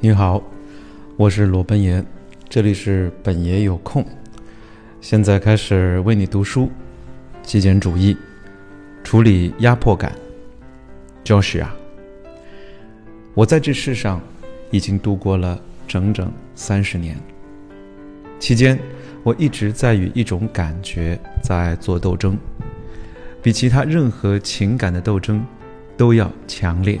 [0.00, 0.42] 你好，
[1.16, 2.04] 我是罗本爷，
[2.48, 4.04] 这里是本爷有空。
[5.00, 6.70] 现在开始为你读书。
[7.42, 8.14] 极简主义，
[9.02, 10.12] 处理压迫感。
[11.24, 11.66] Joshua，
[13.32, 14.20] 我在这世上
[14.70, 17.16] 已经度过了整整三十年，
[18.38, 18.78] 期间
[19.22, 22.36] 我一直在与一种感觉在做斗争，
[23.48, 25.42] 比其他任何情感的斗争
[25.96, 27.00] 都要强烈，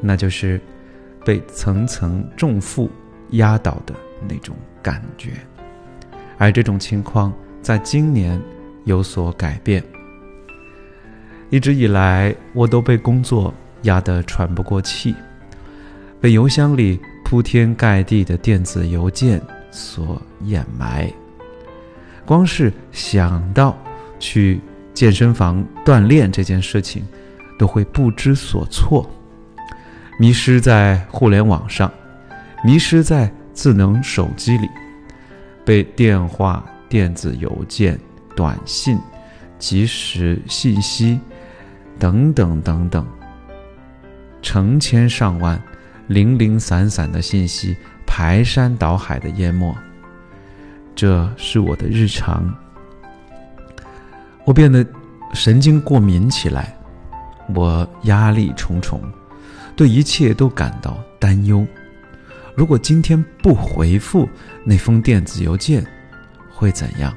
[0.00, 0.60] 那就是
[1.24, 2.90] 被层层重负
[3.30, 3.94] 压倒的
[4.28, 5.30] 那种感觉，
[6.38, 7.32] 而这种情况
[7.62, 8.42] 在今年。
[8.84, 9.80] 有所改变。
[11.50, 15.14] 一直以来，我都被工作压得喘不过气，
[16.20, 21.08] 被邮箱里铺天盖地的电子邮件所掩埋。
[22.26, 23.78] 光是想到
[24.18, 24.60] 去
[24.94, 27.04] 健身房锻炼这件事情，
[27.58, 29.06] 都会不知所措，
[30.18, 31.92] 迷失在互联网上，
[32.64, 34.70] 迷失在智能手机里，
[35.64, 37.98] 被电话、电子邮件。
[38.36, 38.98] 短信、
[39.60, 41.20] 即时信息
[42.00, 43.06] 等等等等，
[44.42, 45.62] 成千上万、
[46.08, 49.72] 零零散散的信息排山倒海的淹没，
[50.96, 52.52] 这是我的日常。
[54.44, 54.86] 我变得
[55.32, 56.76] 神经过敏起来，
[57.54, 59.02] 我压力重重，
[59.74, 61.66] 对一切都感到担忧。
[62.54, 64.28] 如果今天不回复
[64.64, 65.84] 那封电子邮件，
[66.52, 67.12] 会怎样？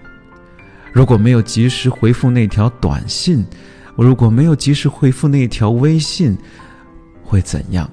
[0.92, 3.46] 如果没有及时回复那条短信，
[3.96, 6.36] 我如果没有及时回复那条微信，
[7.24, 7.88] 会怎样？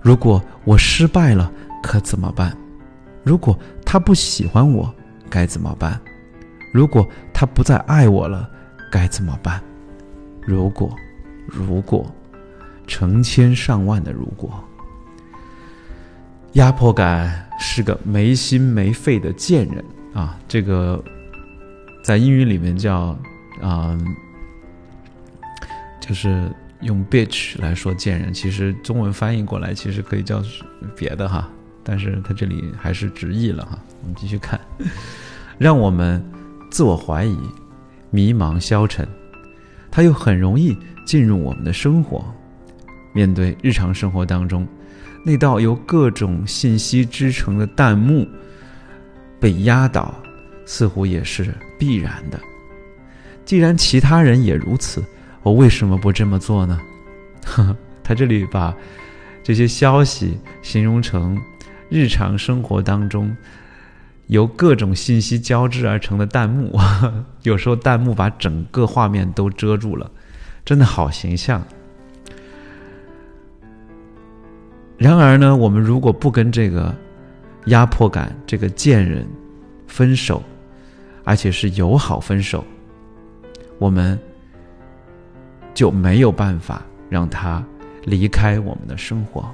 [0.00, 2.56] 如果我失败了，可怎么办？
[3.22, 4.92] 如果他不喜欢我，
[5.28, 6.00] 该怎么办？
[6.72, 8.48] 如果他不再爱我了，
[8.90, 9.62] 该怎么办？
[10.40, 10.96] 如果，
[11.44, 12.10] 如果，
[12.86, 14.58] 成千上万的如果，
[16.52, 19.84] 压迫感是个没心没肺的贱人
[20.14, 20.38] 啊！
[20.48, 21.04] 这个。
[22.02, 23.18] 在英语里面叫，
[23.60, 23.98] 啊，
[26.00, 26.48] 就是
[26.82, 30.40] 用 bitch 来说贱人，其实中文翻译过来其实可以叫
[30.96, 31.50] 别的哈，
[31.82, 33.76] 但是他这里还是直译了哈。
[34.02, 34.60] 我们继续看，
[35.58, 36.24] 让我们
[36.70, 37.38] 自我怀疑、
[38.10, 39.06] 迷茫、消沉，
[39.90, 42.24] 他又很容易进入我们的生活。
[43.12, 44.66] 面对日常生活当中
[45.24, 48.28] 那道由各种信息织成的弹幕，
[49.40, 50.14] 被压倒。
[50.68, 52.40] 似乎也是必然的。
[53.44, 55.00] 既然其他人也如此，
[55.44, 56.80] 我为什么不这么做呢？
[58.02, 58.74] 他这里把
[59.44, 61.40] 这些消息形容成
[61.88, 63.32] 日常生活当中
[64.26, 66.76] 由各种信息交织而成的弹幕，
[67.44, 70.10] 有时候弹幕把整个画面都遮住了，
[70.64, 71.62] 真的好形象。
[74.98, 76.94] 然而呢，我们如果不跟这个
[77.66, 79.26] 压迫感、这个贱人
[79.86, 80.42] 分手，
[81.22, 82.64] 而且是友好分手，
[83.78, 84.18] 我们
[85.74, 87.62] 就没有办法让他
[88.04, 89.44] 离开我们的生活。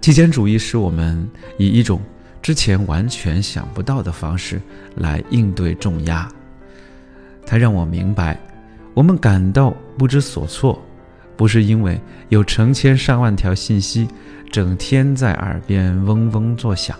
[0.00, 2.00] 极简主义是我们以一种
[2.40, 4.60] 之前完全想不到的方式
[4.94, 6.28] 来应对重压。
[7.46, 8.38] 它让我明白，
[8.94, 10.82] 我们感到不知所措，
[11.36, 14.08] 不是因为有成千上万条信息
[14.50, 16.96] 整天在耳边嗡嗡作响，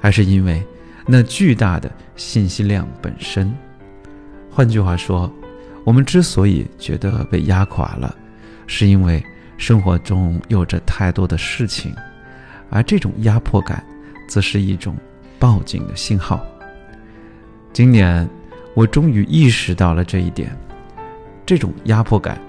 [0.00, 0.62] 而是因为。
[1.08, 3.54] 那巨大的信息量本身，
[4.50, 5.32] 换句话说，
[5.84, 8.12] 我们之所以觉得被压垮了，
[8.66, 9.24] 是因为
[9.56, 11.94] 生活中有着太多的事情，
[12.70, 13.84] 而这种压迫感，
[14.26, 14.96] 则是一种
[15.38, 16.44] 报警的信号。
[17.72, 18.28] 今年，
[18.74, 20.50] 我终于意识到了这一点：
[21.44, 22.40] 这种压迫感，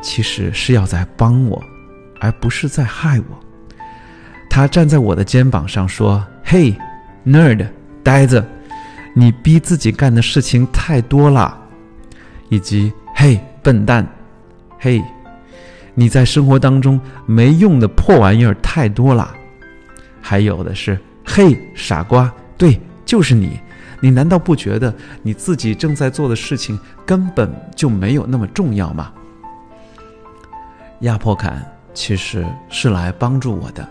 [0.00, 1.62] 其实是要在帮我，
[2.20, 3.40] 而不是在害我。
[4.48, 6.74] 他站在我的肩膀上说：“嘿
[7.24, 7.66] ，nerd。”
[8.02, 8.46] 呆子，
[9.14, 11.60] 你逼自己干的事情太多了，
[12.48, 14.06] 以及嘿，笨蛋，
[14.78, 15.02] 嘿，
[15.92, 19.34] 你在生活当中没用的破玩意儿太多了，
[20.22, 20.96] 还有的是
[21.26, 23.60] 嘿，傻瓜，对，就是你，
[24.00, 29.12] 你难道不觉得你自己正在做的事情根本就没有那么重要吗？
[31.00, 33.86] 压迫感其实是来帮助我的，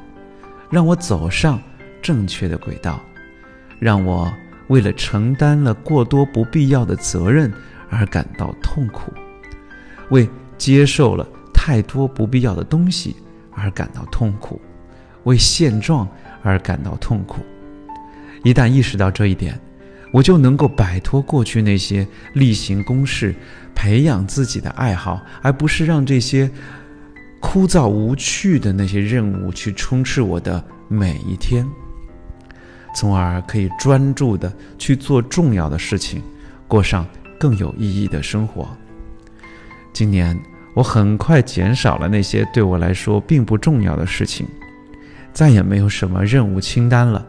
[0.71, 1.59] 让我走上
[2.01, 2.99] 正确的轨道。
[3.77, 4.31] 让我
[4.69, 7.53] 为了承担了过多不必要的责任
[7.89, 9.13] 而感到痛苦，
[10.09, 10.27] 为
[10.57, 13.15] 接受了太多不必要的东西
[13.51, 14.59] 而感到痛苦，
[15.25, 16.07] 为现状
[16.45, 17.41] 而感到痛苦。
[18.43, 19.59] 一旦意识到这一点，
[20.11, 23.35] 我就能够摆脱过去那些例行公事，
[23.73, 26.49] 培养自己的爱好，而不是让这些
[27.41, 31.67] 枯燥无趣的那些任务去充斥我的每一天，
[32.95, 36.21] 从而可以专注的去做重要的事情，
[36.67, 37.05] 过上
[37.39, 38.67] 更有意义的生活。
[39.91, 40.39] 今年
[40.75, 44.45] 我很快减少了那些对我来说并不重要的事情，
[45.35, 47.23] 再也没有什么任务清单了，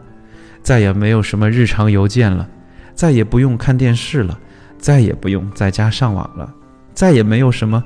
[0.63, 2.47] 再也没有什么日常邮件了。
[2.95, 4.39] 再也不用看电视了，
[4.79, 6.51] 再也不用在家上网了，
[6.95, 7.83] 再也没有什么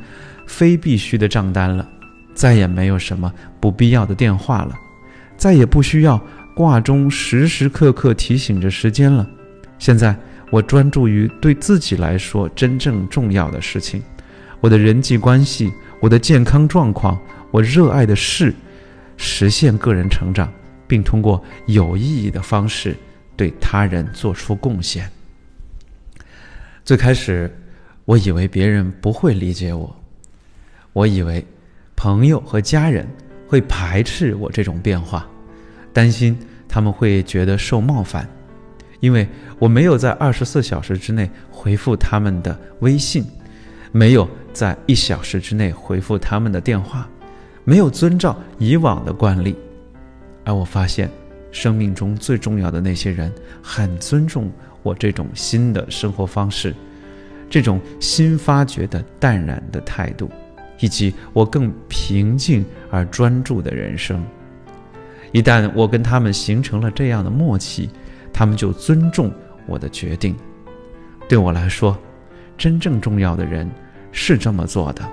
[0.48, 1.86] 非必须的账单了，
[2.34, 4.76] 再也没有什么不必要的电话了，
[5.36, 6.22] 再也不需要
[6.56, 9.28] 挂钟时时刻刻提醒着时间了。
[9.80, 10.16] 现在
[10.50, 14.02] 我专注于对自己来说真正重要的事情：
[14.62, 17.20] 我的人际关系、我的健康状况、
[17.50, 18.54] 我热爱的事，
[19.22, 20.52] 实现个人成长，
[20.88, 22.98] 并通过有意义的方式。
[23.38, 25.10] 对他人做出贡献。
[26.86, 27.50] 最开始，
[28.06, 29.96] 我以为别人不会理解我，
[30.94, 31.44] 我以为
[31.96, 33.08] 朋友和家人
[33.48, 35.28] 会排斥我这种变化，
[35.92, 36.38] 担心
[36.68, 38.30] 他们会觉得受冒犯，
[39.00, 39.28] 因为
[39.58, 43.26] 我没有在二十四小时之内回复他们的微信，
[43.92, 47.10] 没有在一小时之内回复他们的电话，
[47.64, 49.56] 没有遵照以往的惯例，
[50.44, 51.10] 而我发现。
[51.54, 53.30] 生命中最重要的那些人
[53.62, 54.50] 很尊重
[54.84, 56.74] 我这种新的生活方式，
[57.50, 60.32] 这种新发掘的淡然的态度，
[60.80, 64.26] 以及我更平静而专注的人生。
[65.34, 67.90] 一旦我跟他们形成了这样的默契，
[68.32, 69.30] 他们就尊重
[69.68, 70.34] 我的决定。
[71.28, 71.98] 对我来说，
[72.58, 73.70] 真正重要的人
[74.14, 75.04] 是这么做的。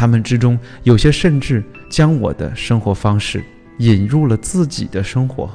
[0.00, 3.44] 他们之中有些甚至将我的生活方式。
[3.76, 5.50] 引入了自己的生活，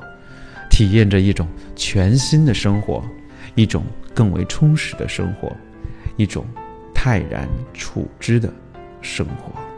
[0.69, 3.03] 体验着一种全新的生活，
[3.55, 3.83] 一种
[4.13, 5.51] 更为充实的生活，
[6.15, 6.45] 一种
[6.93, 8.53] 泰然处之的
[9.01, 9.74] 生活。